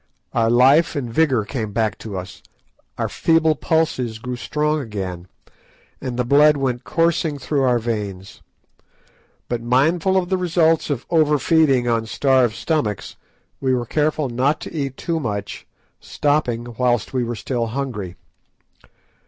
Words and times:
Our 0.33 0.49
life 0.49 0.95
and 0.95 1.13
vigour 1.13 1.45
came 1.45 1.73
back 1.73 1.99
to 1.99 2.17
us, 2.17 2.41
our 2.97 3.07
feeble 3.07 3.53
pulses 3.53 4.17
grew 4.17 4.35
strong 4.35 4.79
again, 4.79 5.27
and 6.01 6.17
the 6.17 6.25
blood 6.25 6.57
went 6.57 6.83
coursing 6.83 7.37
through 7.37 7.61
our 7.61 7.77
veins. 7.77 8.41
But 9.47 9.61
mindful 9.61 10.17
of 10.17 10.29
the 10.29 10.37
results 10.39 10.89
of 10.89 11.05
over 11.11 11.37
feeding 11.37 11.87
on 11.87 12.07
starved 12.07 12.55
stomachs, 12.55 13.15
we 13.59 13.75
were 13.75 13.85
careful 13.85 14.27
not 14.27 14.59
to 14.61 14.73
eat 14.73 14.97
too 14.97 15.19
much, 15.19 15.67
stopping 15.99 16.73
whilst 16.79 17.13
we 17.13 17.23
were 17.23 17.35
still 17.35 17.67
hungry. 17.67 18.15